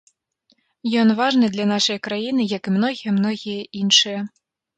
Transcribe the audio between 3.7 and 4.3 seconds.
іншыя.